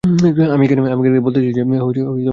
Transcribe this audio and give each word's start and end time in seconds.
আমি 0.53 0.63
এখানে 0.65 0.81
বলতে 1.19 1.37
এসেছি 1.39 1.53
যে 1.57 1.61
আমরা 1.63 1.77
ঠিক 1.95 2.05
আছি। 2.09 2.21